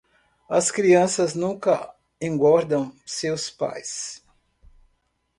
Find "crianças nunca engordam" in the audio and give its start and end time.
0.71-2.91